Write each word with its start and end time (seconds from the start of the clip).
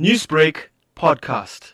Newsbreak 0.00 0.70
podcast. 0.96 1.72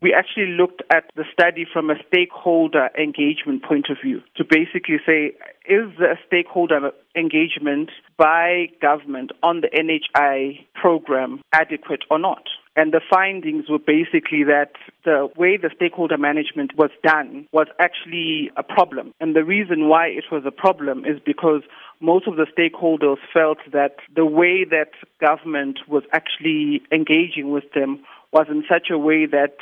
We 0.00 0.14
actually 0.14 0.52
looked 0.56 0.82
at 0.94 1.10
the 1.16 1.24
study 1.32 1.66
from 1.72 1.90
a 1.90 1.94
stakeholder 2.06 2.88
engagement 2.96 3.64
point 3.64 3.86
of 3.90 3.96
view 4.00 4.20
to 4.36 4.44
basically 4.44 4.98
say, 5.04 5.32
is 5.68 5.90
the 5.98 6.14
stakeholder 6.24 6.92
engagement 7.16 7.90
by 8.16 8.68
government 8.80 9.32
on 9.42 9.60
the 9.60 9.68
NHI 9.68 10.66
program 10.76 11.40
adequate 11.52 12.04
or 12.12 12.20
not? 12.20 12.44
And 12.76 12.92
the 12.92 13.00
findings 13.08 13.70
were 13.70 13.78
basically 13.78 14.44
that 14.44 14.72
the 15.04 15.28
way 15.34 15.56
the 15.56 15.70
stakeholder 15.74 16.18
management 16.18 16.76
was 16.76 16.90
done 17.02 17.48
was 17.50 17.68
actually 17.80 18.50
a 18.56 18.62
problem. 18.62 19.14
And 19.18 19.34
the 19.34 19.44
reason 19.44 19.88
why 19.88 20.08
it 20.08 20.24
was 20.30 20.42
a 20.44 20.50
problem 20.50 21.06
is 21.06 21.18
because 21.24 21.62
most 22.00 22.28
of 22.28 22.36
the 22.36 22.46
stakeholders 22.46 23.16
felt 23.32 23.58
that 23.72 23.96
the 24.14 24.26
way 24.26 24.64
that 24.64 24.90
government 25.20 25.78
was 25.88 26.02
actually 26.12 26.82
engaging 26.92 27.50
with 27.50 27.64
them 27.74 28.04
was 28.30 28.46
in 28.50 28.62
such 28.68 28.90
a 28.90 28.98
way 28.98 29.24
that 29.24 29.56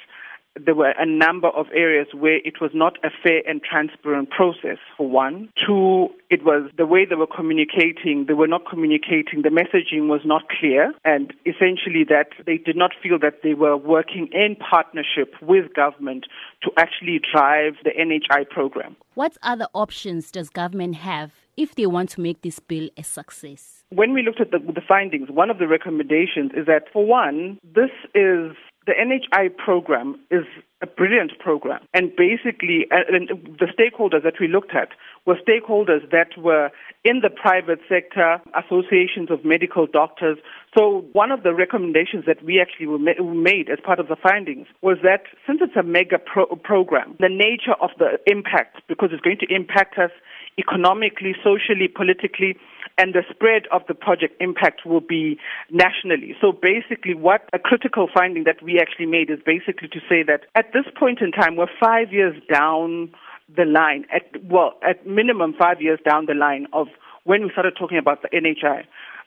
there 0.60 0.74
were 0.74 0.94
a 0.98 1.06
number 1.06 1.48
of 1.48 1.66
areas 1.74 2.08
where 2.12 2.36
it 2.44 2.60
was 2.60 2.70
not 2.74 2.96
a 3.04 3.10
fair 3.22 3.42
and 3.46 3.62
transparent 3.62 4.30
process, 4.30 4.78
for 4.96 5.08
one. 5.08 5.48
Two, 5.66 6.08
it 6.30 6.44
was 6.44 6.70
the 6.77 6.86
way 6.86 7.04
they 7.04 7.16
were 7.16 7.27
communicating, 7.27 8.27
they 8.27 8.34
were 8.34 8.48
not 8.48 8.62
communicating, 8.68 9.42
the 9.42 9.48
messaging 9.48 10.08
was 10.08 10.20
not 10.24 10.42
clear, 10.48 10.92
and 11.04 11.32
essentially 11.44 12.04
that 12.08 12.28
they 12.46 12.56
did 12.56 12.77
not 12.77 12.92
feel 13.02 13.18
that 13.18 13.40
they 13.42 13.54
were 13.54 13.77
working 13.77 14.28
in 14.32 14.56
partnership 14.56 15.34
with 15.42 15.74
government 15.74 16.27
to 16.62 16.70
actually 16.77 17.20
drive 17.32 17.74
the 17.82 17.91
NHI 17.91 18.48
program. 18.48 18.96
What 19.14 19.36
other 19.42 19.66
options 19.74 20.30
does 20.30 20.50
government 20.50 20.96
have 20.96 21.32
if 21.56 21.74
they 21.74 21.86
want 21.86 22.10
to 22.10 22.20
make 22.20 22.42
this 22.42 22.58
bill 22.58 22.88
a 22.96 23.02
success? 23.02 23.84
When 23.91 24.12
we 24.12 24.22
looked 24.22 24.41
at 24.41 24.50
the, 24.50 24.58
the 24.58 24.80
findings, 24.80 25.30
one 25.30 25.50
of 25.50 25.58
the 25.58 25.68
recommendations 25.68 26.50
is 26.56 26.66
that, 26.66 26.84
for 26.92 27.06
one, 27.06 27.58
this 27.62 27.91
is 28.14 28.56
the 28.86 28.92
NHI 28.92 29.56
program 29.56 30.20
is 30.30 30.44
a 30.82 30.86
brilliant 30.86 31.38
program. 31.38 31.80
And 31.94 32.14
basically, 32.14 32.86
uh, 32.91 33.08
and 33.08 33.28
the 33.58 33.66
stakeholders 33.66 34.22
that 34.22 34.34
we 34.38 34.48
looked 34.48 34.74
at 34.74 34.88
were 35.24 35.36
stakeholders 35.36 36.10
that 36.10 36.36
were 36.36 36.70
in 37.04 37.20
the 37.20 37.30
private 37.30 37.80
sector, 37.88 38.41
associations 38.54 39.30
of 39.30 39.44
medical 39.44 39.86
doctors. 39.86 40.36
So 40.76 41.06
one 41.12 41.30
of 41.30 41.42
the 41.42 41.54
recommendations 41.54 42.26
that 42.26 42.44
we 42.44 42.60
actually 42.60 42.86
made 43.22 43.70
as 43.70 43.78
part 43.82 43.98
of 43.98 44.08
the 44.08 44.16
findings 44.16 44.66
was 44.82 44.98
that 45.02 45.22
since 45.46 45.60
it's 45.62 45.76
a 45.76 45.82
mega 45.82 46.19
pro- 46.19 46.56
program, 46.56 47.16
the 47.20 47.30
nature 47.30 47.76
of 47.80 47.91
the 47.98 48.19
impact, 48.26 48.82
because 48.88 49.10
it's 49.12 49.22
going 49.22 49.38
to 49.38 49.54
impact 49.54 49.98
us 49.98 50.10
economically, 50.58 51.34
socially, 51.42 51.88
politically, 51.88 52.56
and 52.98 53.14
the 53.14 53.23
spread 53.31 53.62
of 53.73 53.83
the 53.89 53.95
project 53.95 54.34
impact 54.41 54.87
will 54.87 55.00
be 55.00 55.39
nationally. 55.70 56.37
So 56.41 56.53
basically, 56.53 57.14
what 57.14 57.48
a 57.53 57.59
critical 57.59 58.09
finding 58.12 58.45
that 58.45 58.62
we 58.62 58.78
actually 58.81 59.06
made 59.06 59.31
is 59.31 59.39
basically 59.45 59.89
to 59.89 60.00
say 60.09 60.23
that 60.23 60.42
at 60.55 60.73
this 60.73 60.84
point 60.98 61.20
in 61.20 61.33
time, 61.33 61.56
we're 61.56 61.67
five 61.81 62.12
years 62.12 62.41
down 62.50 63.11
the 63.55 63.65
line, 63.65 64.06
at, 64.12 64.42
well, 64.45 64.75
at 64.87 65.06
minimum 65.06 65.55
five 65.59 65.81
years 65.81 65.98
down 66.09 66.27
the 66.27 66.34
line 66.34 66.67
of 66.72 66.87
when 67.25 67.42
we 67.42 67.50
started 67.50 67.75
talking 67.78 67.98
about 67.98 68.22
the 68.22 68.28
NHI. 68.28 68.84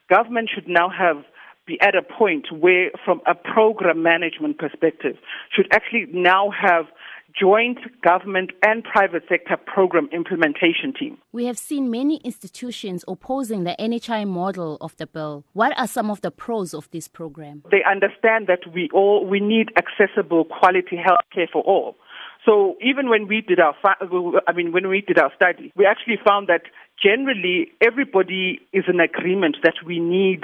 Government 0.10 0.50
should 0.54 0.68
now 0.68 0.90
have 0.90 1.24
be 1.68 1.78
at 1.82 1.96
a 1.96 2.02
point 2.02 2.48
where, 2.52 2.90
from 3.04 3.22
a 3.28 3.36
program 3.36 4.02
management 4.02 4.58
perspective, 4.58 5.18
should 5.54 5.68
actually 5.72 6.08
now 6.14 6.50
have 6.50 6.86
joint 7.40 7.78
government 8.02 8.52
and 8.64 8.84
private 8.84 9.24
sector 9.30 9.58
program 9.58 10.10
implementation 10.12 10.94
team. 10.98 11.18
We 11.32 11.46
have 11.46 11.58
seen 11.58 11.92
many 11.92 12.18
institutions 12.18 13.04
opposing 13.08 13.64
the 13.64 13.76
NHI 13.80 14.28
model 14.28 14.78
of 14.82 14.96
the 14.98 15.08
bill. 15.08 15.44
What 15.54 15.78
are 15.78 15.88
some 15.88 16.10
of 16.10 16.22
the 16.22 16.32
pros 16.32 16.74
of 16.74 16.90
this 16.92 17.08
program? 17.08 17.64
They 17.70 17.84
understand 17.84 18.48
that 18.48 18.62
we 18.74 18.90
all 18.94 19.26
we 19.26 19.40
need 19.40 19.70
accessible 19.78 20.46
quality 20.46 20.98
health 20.98 21.20
care 21.34 21.48
for 21.52 21.62
all. 21.64 21.96
So 22.46 22.78
even 22.82 23.10
when 23.10 23.28
we 23.28 23.42
did 23.42 23.60
our, 23.60 23.76
I 24.48 24.54
mean, 24.54 24.72
when 24.72 24.88
we 24.88 25.02
did 25.02 25.20
our 25.20 25.32
study, 25.36 25.74
we 25.76 25.86
actually 25.86 26.18
found 26.26 26.48
that 26.48 26.62
generally 27.02 27.72
everybody 27.82 28.62
is 28.72 28.86
in 28.88 29.02
agreement 29.02 29.58
that 29.64 29.76
we 29.86 30.00
need 30.00 30.44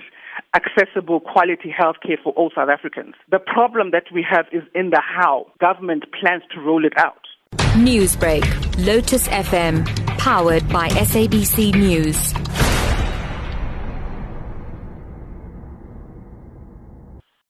accessible 0.55 1.19
quality 1.19 1.73
healthcare 1.77 2.21
for 2.23 2.33
all 2.33 2.51
South 2.55 2.69
Africans. 2.69 3.15
The 3.31 3.39
problem 3.39 3.91
that 3.91 4.05
we 4.13 4.25
have 4.29 4.45
is 4.51 4.63
in 4.75 4.91
the 4.91 5.01
how 5.01 5.47
government 5.59 6.05
plans 6.19 6.43
to 6.53 6.61
roll 6.61 6.85
it 6.85 6.93
out. 6.97 7.21
Newsbreak, 7.75 8.43
Lotus 8.85 9.27
FM, 9.27 9.85
powered 10.17 10.67
by 10.69 10.89
SABC 10.89 11.73
News. 11.75 12.33